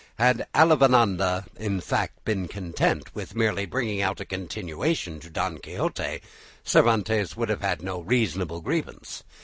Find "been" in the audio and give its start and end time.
2.25-2.47